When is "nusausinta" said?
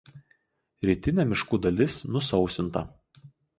2.17-2.85